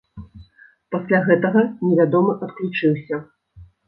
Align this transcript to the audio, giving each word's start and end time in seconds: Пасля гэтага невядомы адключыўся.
Пасля 0.95 1.19
гэтага 1.27 1.61
невядомы 1.89 2.33
адключыўся. 2.47 3.21